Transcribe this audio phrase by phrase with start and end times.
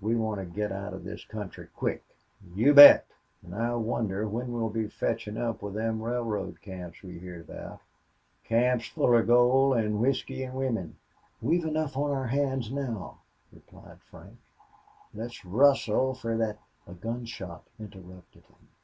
[0.00, 2.02] "We want to git out of this country quick."
[2.56, 3.06] "You bet!
[3.46, 7.78] An' I wonder when we'll be fetchin' up with them railroad camps we heerd about...
[8.42, 10.96] Camps full of gold an' whisky an' wimmen!"
[11.40, 13.20] "We've enough on our hands now,"
[13.52, 14.38] replied Frank.
[15.14, 16.58] "Let's rustle fer thet"
[16.88, 18.68] A gun shot interrupted him.